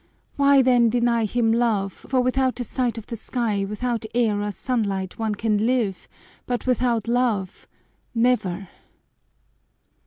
Why 0.35 0.63
then 0.63 0.89
deny 0.89 1.25
him 1.25 1.53
love, 1.53 1.93
for 1.93 2.21
without 2.21 2.59
a 2.59 2.63
sight 2.63 2.97
of 2.97 3.05
the 3.05 3.15
sky, 3.15 3.63
without 3.69 4.03
air 4.15 4.41
or 4.41 4.51
sunlight, 4.51 5.19
one 5.19 5.35
can 5.35 5.67
live, 5.67 6.07
but 6.47 6.65
without 6.65 7.07
love 7.07 7.67
never!" 8.15 8.69